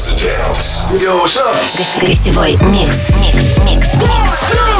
[0.00, 1.54] Yo, what's up?
[2.00, 3.10] Гостевой микс.
[3.10, 3.58] Микс.
[3.66, 4.79] Микс.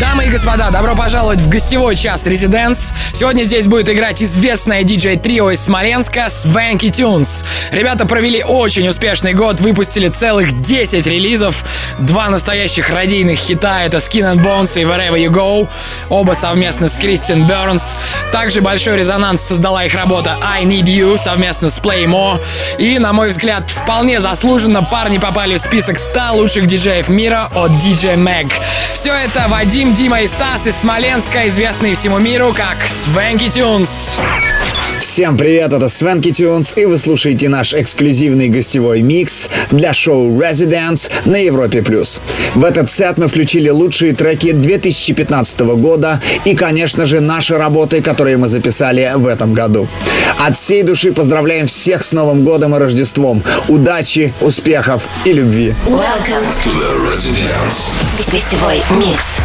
[0.00, 2.94] Дамы и господа, добро пожаловать в гостевой час Residence.
[3.12, 7.44] Сегодня здесь будет играть известное диджей-трио из Смоленска Swanky Tunes.
[7.70, 11.62] Ребята провели очень успешный год, выпустили целых 10 релизов.
[11.98, 15.68] Два настоящих радийных хита— это Skin and Bones и Wherever You Go.
[16.08, 17.98] Оба совместно с Christian Burns.
[18.32, 22.40] Также большой резонанс создала их работа I Need You совместно с Play More.
[22.78, 27.72] И, на мой взгляд, вполне заслуженно парни попали в список 100 лучших диджеев мира от
[27.72, 28.50] DJ Mag.
[28.94, 34.18] Все это Вадим, Дима и Стас из Смоленска, известные всему миру как Swanky Tunes.
[35.00, 41.10] Всем привет, это Свенки Tunes, и вы слушаете наш эксклюзивный гостевой микс для шоу Residence
[41.24, 41.82] на Европе+.
[41.82, 42.20] плюс.
[42.54, 48.36] В этот сет мы включили лучшие треки 2015 года и, конечно же, наши работы, которые
[48.36, 49.88] мы записали в этом году.
[50.38, 53.42] От всей души поздравляем всех с Новым годом и Рождеством.
[53.68, 55.74] Удачи, успехов и любви.
[55.86, 56.46] Welcome.
[58.30, 59.38] Гостевой микс.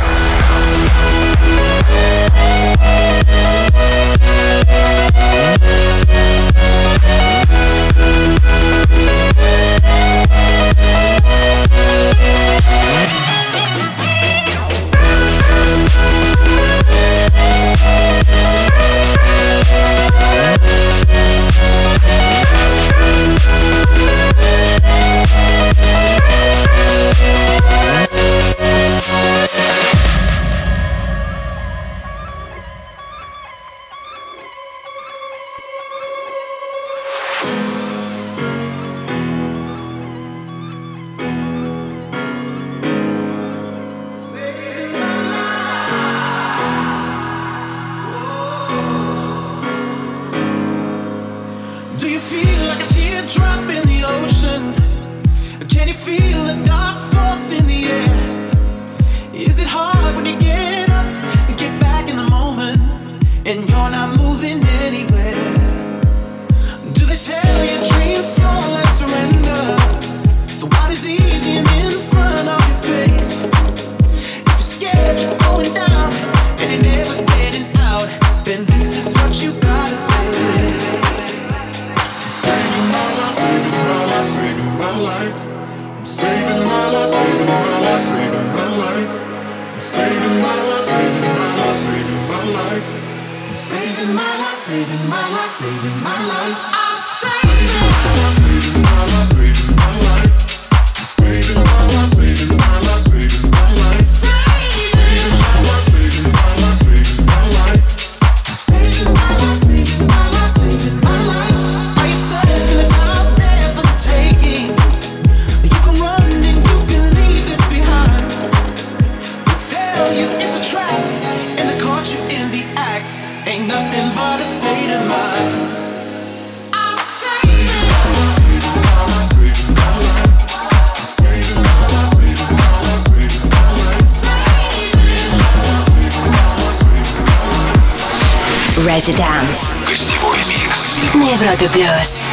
[139.04, 140.94] Residence Гостевой микс.
[141.12, 142.28] на Европе плюс.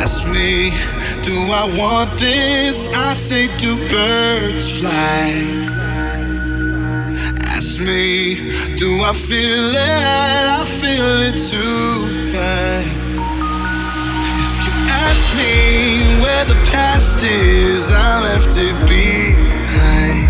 [0.00, 0.70] Ask me,
[1.24, 2.88] do I want this?
[2.94, 5.65] I say, do birds fly?
[7.79, 8.35] Me,
[8.75, 9.77] do I feel it?
[9.77, 12.87] I feel it tonight.
[14.41, 20.27] If you ask me where the past is, I left it behind.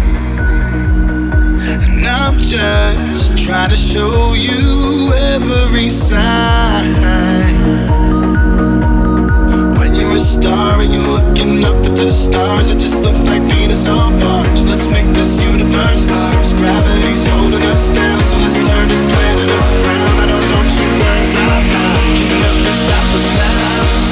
[1.84, 6.96] And I'm just trying to show you every sign.
[10.18, 14.18] A star and you're looking up at the stars, it just looks like Venus on
[14.18, 14.64] Mars.
[14.64, 16.54] Let's make this universe ours.
[16.54, 20.18] Gravity's holding us down, so let's turn this planet around.
[20.18, 21.62] I don't want you right now.
[22.18, 24.07] Can nothing stop us now?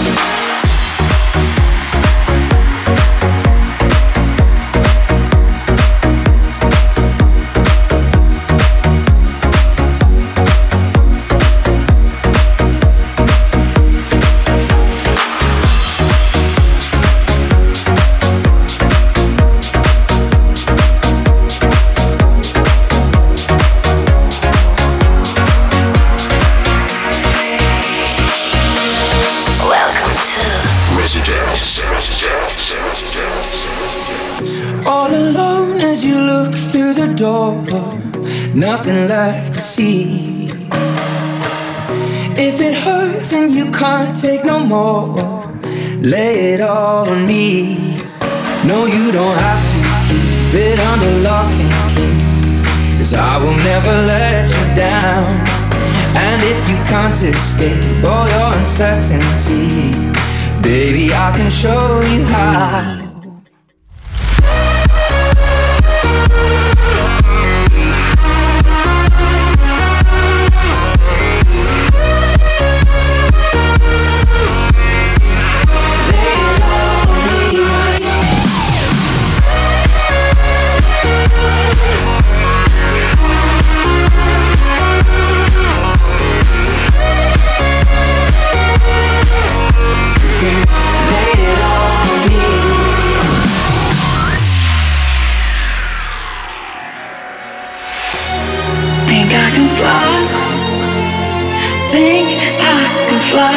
[101.95, 102.27] think
[102.59, 103.55] I can fly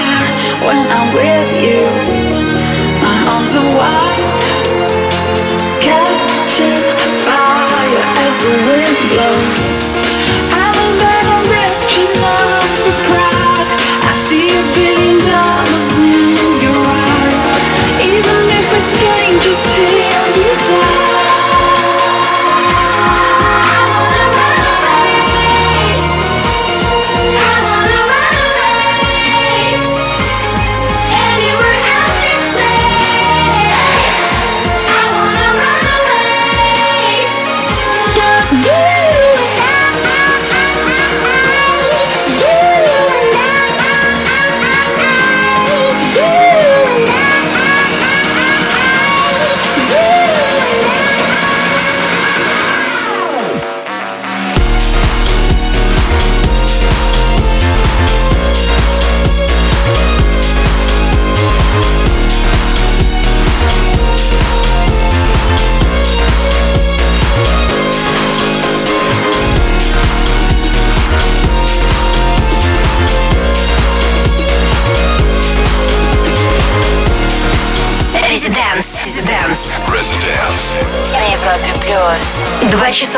[0.64, 2.07] when I'm with you.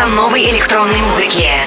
[0.00, 1.64] радоваться новой электронной музыке.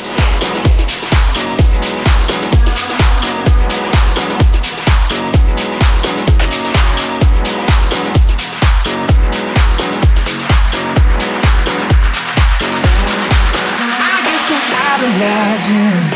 [15.05, 16.12] Imagine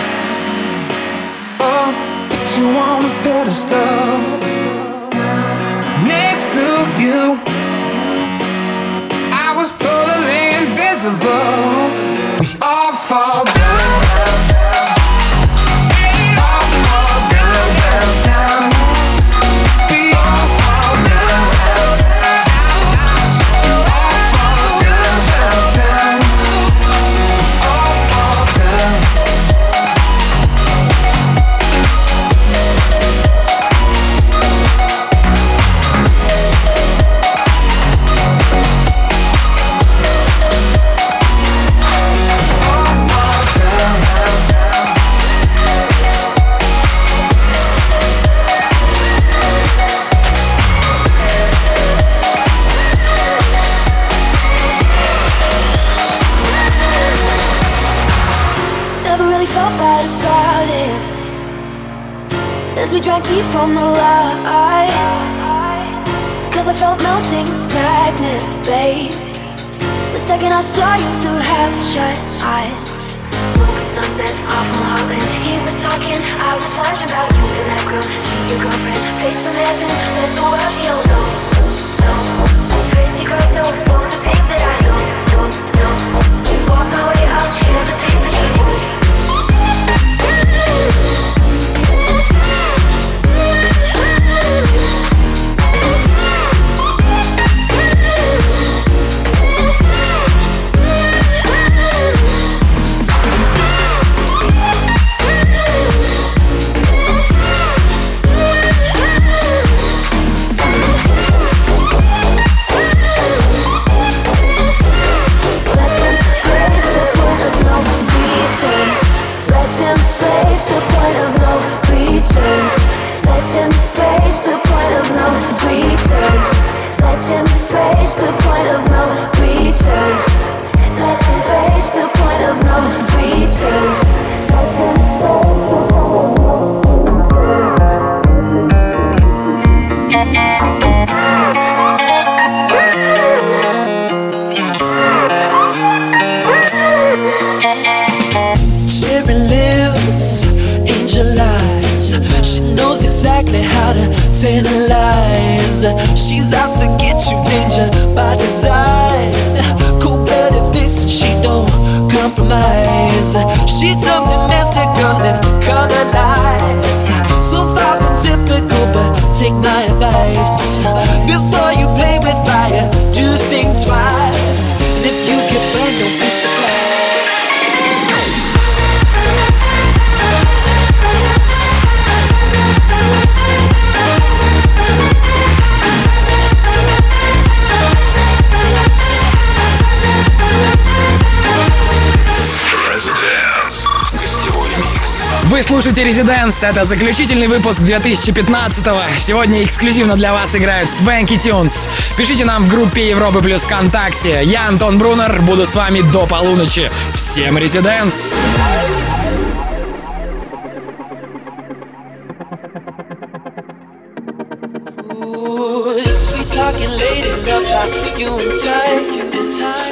[195.78, 196.64] слушаете Резиденс.
[196.64, 199.16] Это заключительный выпуск 2015-го.
[199.16, 201.88] Сегодня эксклюзивно для вас играют Свенки Тюнс.
[202.18, 204.42] Пишите нам в группе Европы Плюс ВКонтакте.
[204.44, 206.90] Я, Антон Брунер, буду с вами до полуночи.
[207.14, 208.40] Всем Резиденс!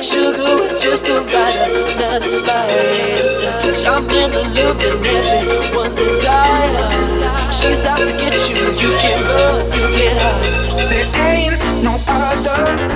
[0.01, 3.81] Sugar with just the right amount of spice.
[3.81, 5.74] Jump in the loop and everything.
[5.85, 7.51] someone's desire.
[7.51, 8.55] She's out to get you.
[8.55, 10.89] You can't run, you can't hide.
[10.89, 12.94] There ain't no other.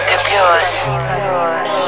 [0.00, 1.87] work of.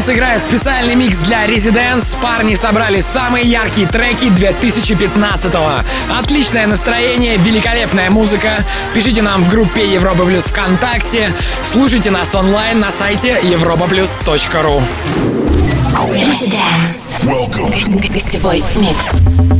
[0.00, 2.16] Stones специальный микс для Residents.
[2.22, 6.16] Парни собрали самые яркие треки 2015-го.
[6.18, 8.64] Отличное настроение, великолепная музыка.
[8.94, 11.32] Пишите нам в группе Европа Плюс ВКонтакте.
[11.62, 14.82] Слушайте нас онлайн на сайте europaplus.ru
[16.14, 17.22] Residents.
[17.22, 18.12] Welcome.
[18.12, 19.59] Гостевой микс.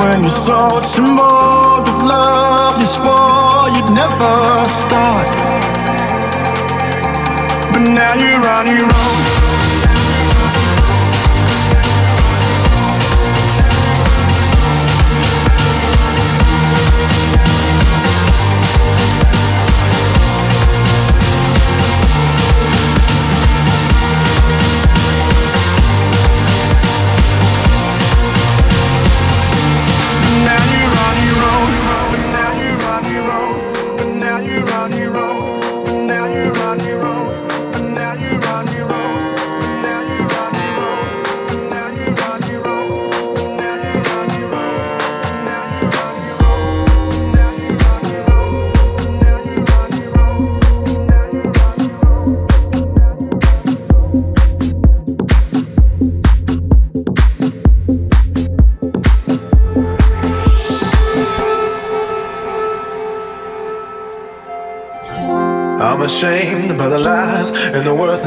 [0.00, 4.34] When you saw a symbol of love You swore you'd never
[4.80, 5.28] start
[7.72, 9.49] But now you're on your own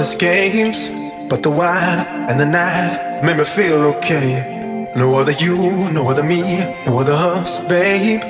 [0.03, 0.89] the games.
[1.29, 4.89] But the wine and the night made me feel okay.
[4.95, 5.55] No other you,
[5.91, 6.41] no other me,
[6.85, 8.21] no other us, babe.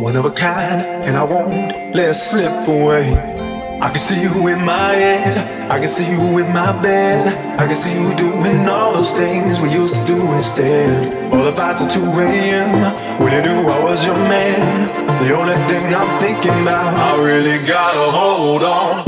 [0.00, 3.12] One of a kind, and I won't let it slip away.
[3.80, 7.28] I can see you in my head, I can see you in my bed.
[7.60, 11.32] I can see you doing all those things we used to do instead.
[11.32, 12.72] All the fights at 2 a.m.
[13.20, 14.88] when you knew I was your man.
[15.22, 19.07] The only thing I'm thinking about, I really gotta hold on.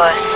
[0.00, 0.29] Cross.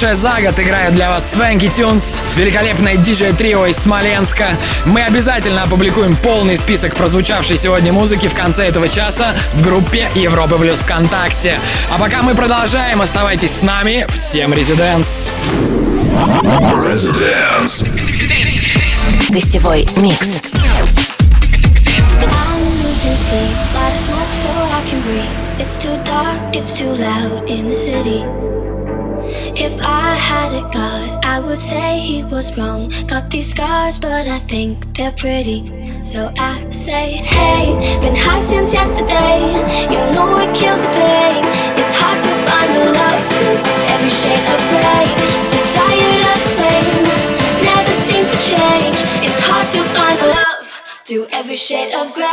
[0.00, 4.56] Лучшее за год играют для вас Свенки Тюнс, великолепное диджей-трио из Смоленска.
[4.86, 10.56] Мы обязательно опубликуем полный список прозвучавшей сегодня музыки в конце этого часа в группе Европы
[10.56, 11.60] Плюс ВКонтакте.
[11.90, 14.06] А пока мы продолжаем, оставайтесь с нами.
[14.08, 15.32] Всем резиденс!
[16.72, 17.84] Residence.
[19.28, 20.40] Гостевой микс.
[25.58, 28.59] It's too dark, it's too loud in the city.
[29.56, 32.92] If I had a god, I would say he was wrong.
[33.06, 36.02] Got these scars, but I think they're pretty.
[36.04, 39.52] So I say, hey, been high since yesterday.
[39.92, 41.44] You know it kills the pain.
[41.80, 43.58] It's hard to find a love through
[43.92, 45.06] every shade of gray.
[45.50, 46.94] So tired of the same,
[47.66, 48.96] never seems to change.
[49.26, 50.66] It's hard to find a love
[51.04, 52.30] through every shade of gray.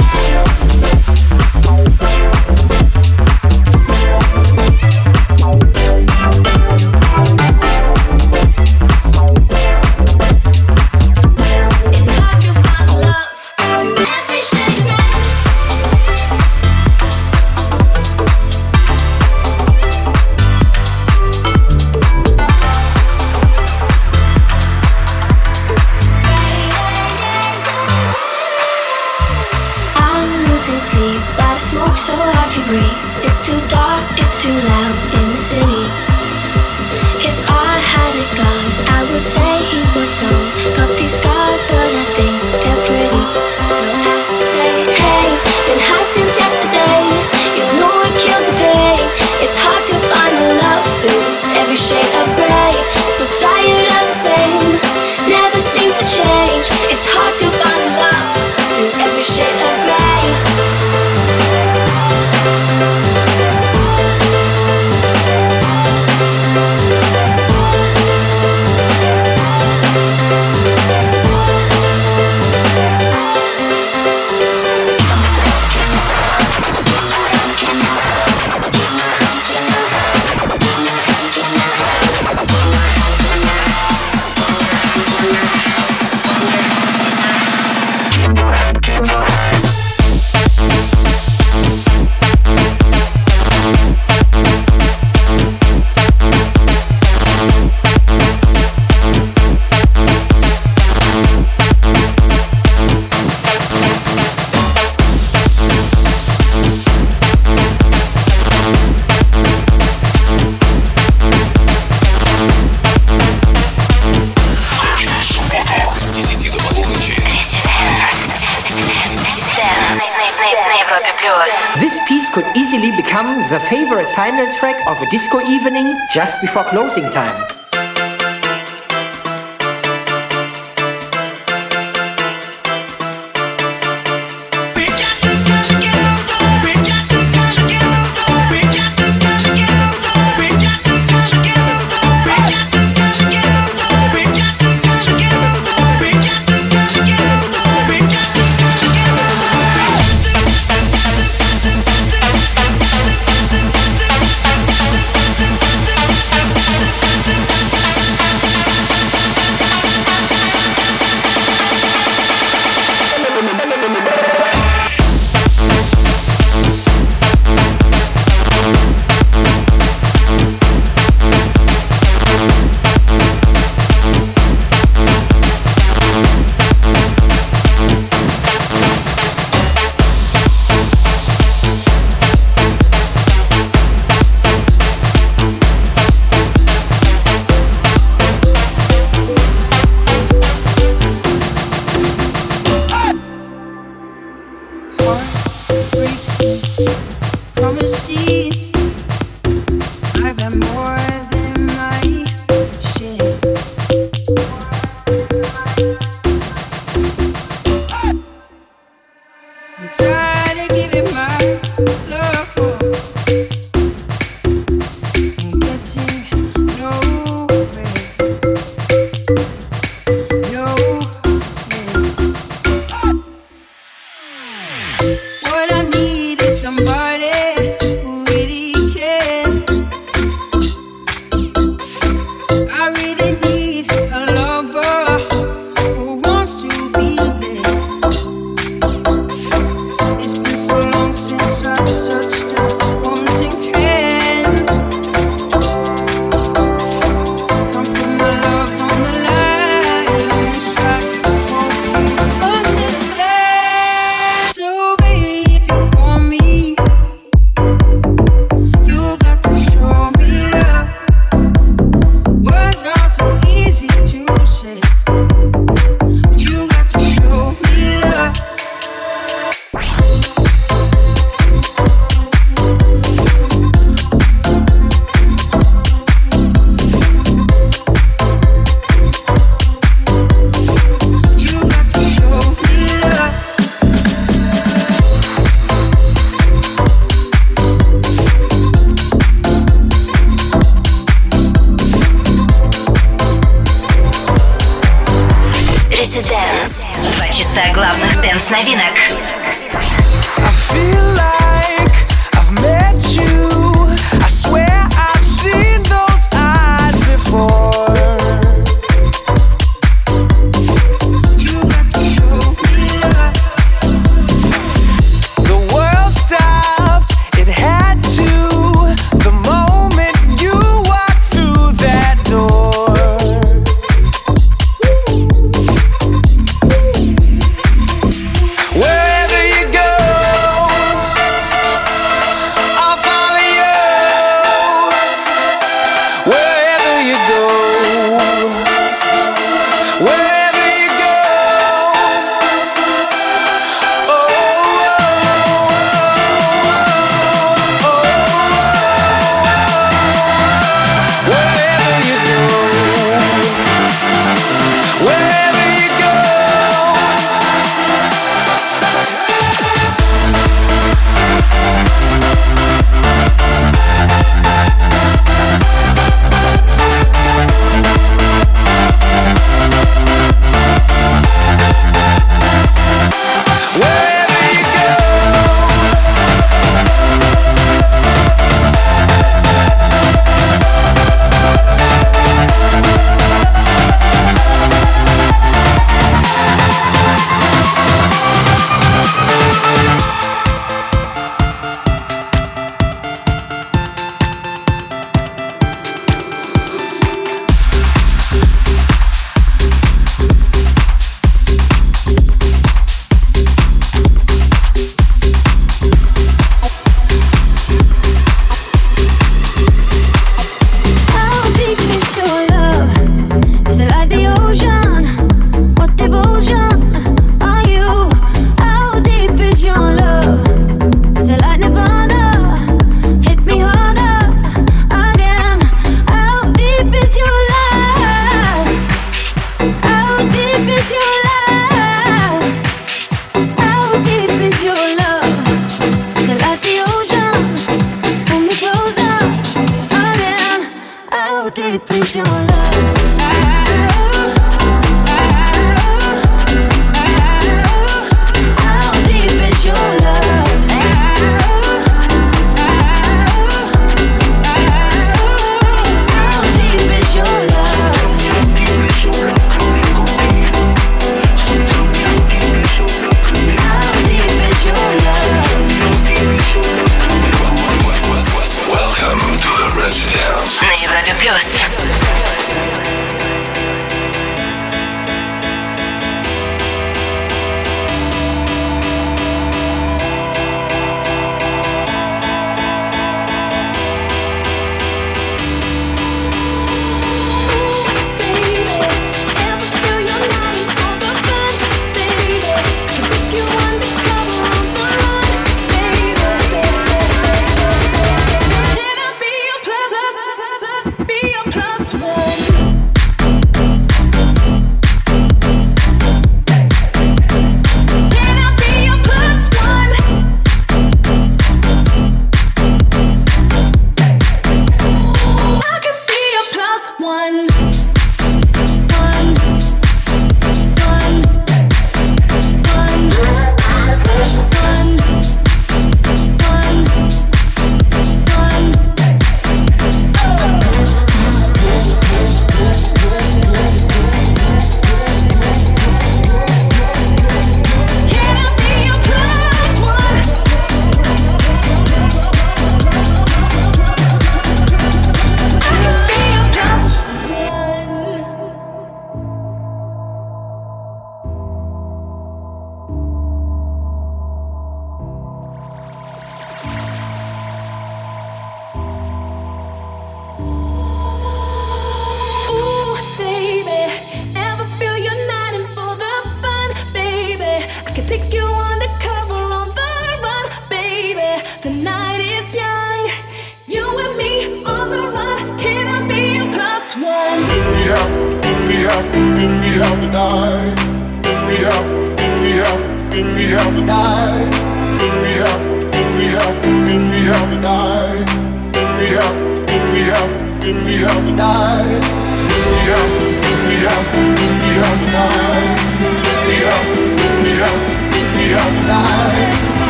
[126.18, 127.47] Just before closing time.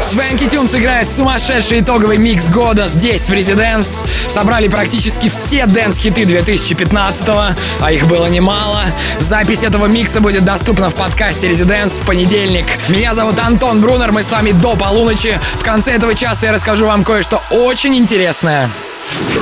[0.00, 4.04] Swanky Tunes играет сумасшедший итоговый микс года здесь, в Residence.
[4.28, 8.84] Собрали практически все dance-хиты 2015-го, а их было немало.
[9.18, 12.66] Запись этого микса будет доступна в подкасте Residence в понедельник.
[12.88, 15.40] Меня зовут Антон Брунер, мы с вами до полуночи.
[15.54, 18.70] В конце этого часа я расскажу вам кое-что очень интересное.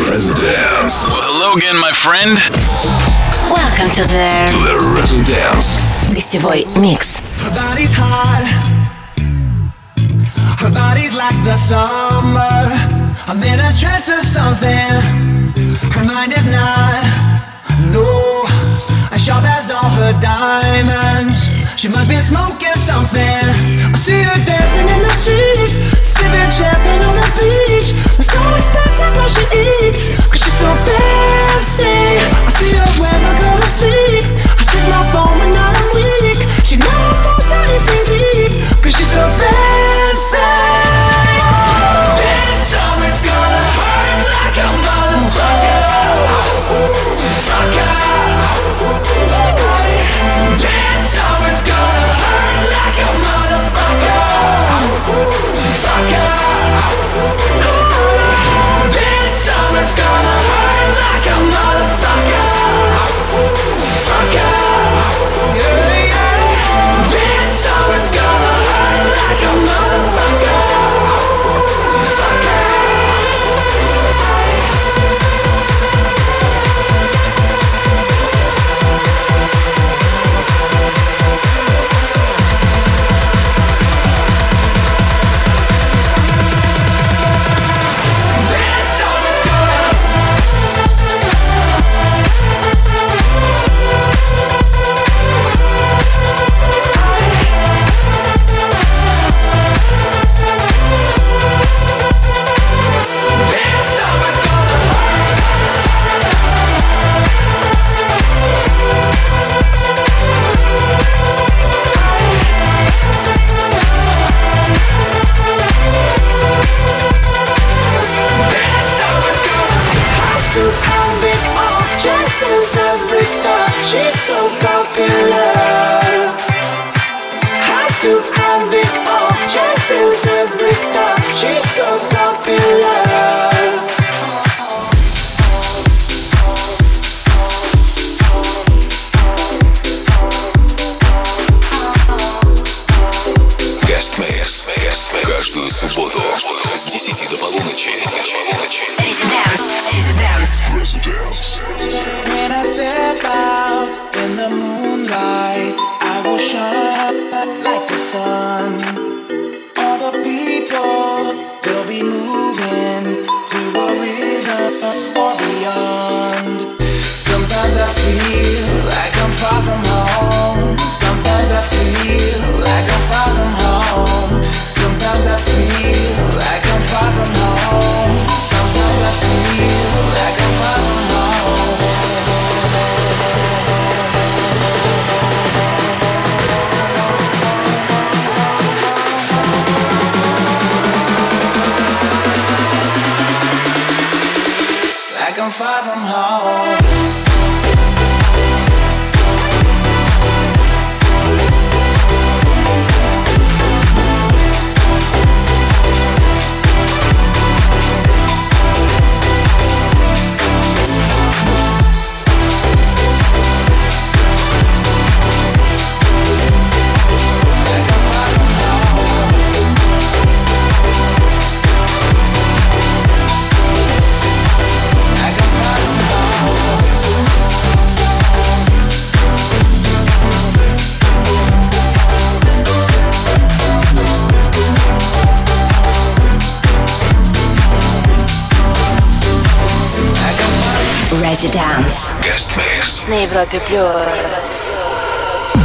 [0.09, 1.05] Residence.
[1.05, 2.39] Well, hello again, my friend.
[3.51, 5.79] Welcome to the, The Residence.
[6.11, 7.23] гостевой микс.
[7.53, 8.49] Her body's hot.
[10.57, 12.65] Her body's like the summer.
[13.29, 14.89] I'm in a trance or something.
[15.93, 17.05] Her mind is not.
[17.93, 18.49] No.
[19.13, 21.53] As sharp as all her diamonds.
[21.77, 23.21] She must be smoking something.
[23.21, 25.77] I see her dancing in the streets.
[26.01, 27.93] Sipping champagne on the beach.
[28.17, 30.09] It's so expensive what she eats.
[30.33, 32.17] Cause she's so fancy.
[32.17, 34.02] I see her when I go to sleep.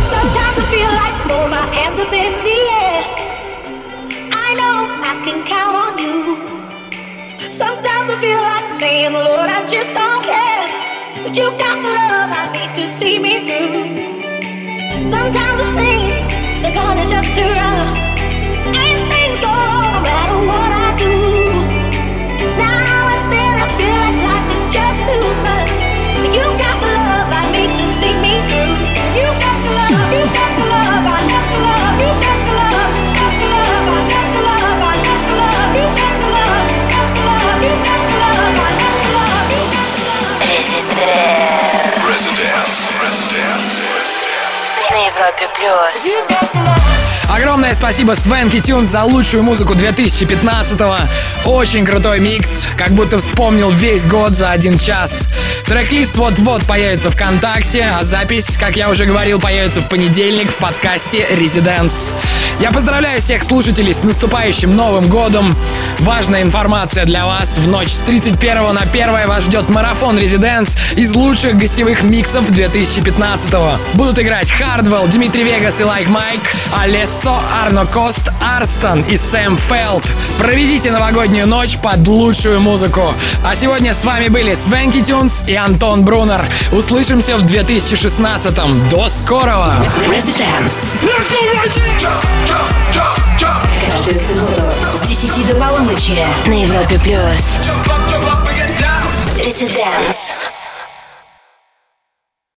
[0.10, 3.06] Sometimes I feel like throwing my hands up in the air.
[4.34, 6.42] I know I can count on you.
[7.52, 10.66] Sometimes I feel like saying, Lord, I just don't care.
[11.22, 13.86] But you got the love I need to see me through.
[15.14, 16.26] Sometimes it seems
[16.66, 17.94] the going is just too rough.
[18.74, 19.17] Ain't
[42.18, 42.90] Residence.
[43.00, 43.84] Residence.
[44.90, 46.77] на Европе плюс.
[47.30, 51.50] Огромное спасибо Swanky Tunes за лучшую музыку 2015-го.
[51.52, 55.28] Очень крутой микс, как будто вспомнил весь год за один час.
[55.66, 61.28] Трек-лист вот-вот появится ВКонтакте, а запись, как я уже говорил, появится в понедельник в подкасте
[61.38, 62.14] Residence.
[62.62, 65.56] Я поздравляю всех слушателей с наступающим Новым годом.
[66.00, 67.58] Важная информация для вас.
[67.58, 73.78] В ночь с 31 на 1 вас ждет марафон Residence из лучших гостевых миксов 2015-го.
[73.94, 76.42] Будут играть Hardwell, Dimitri Vegas и Like Mike,
[77.18, 80.04] Алессо, Арно Кост, Арстон и Сэм Фелд.
[80.38, 83.12] Проведите новогоднюю ночь под лучшую музыку.
[83.44, 86.46] А сегодня с вами были Свенки Тюнс и Антон Брунер.
[86.72, 88.90] Услышимся в 2016-м.
[88.90, 89.74] До скорого!
[90.08, 90.76] Residence.
[93.90, 94.62] Каждую субботу
[95.04, 97.58] с 10 до полуночи на Европе плюс.
[99.38, 100.27] Residence.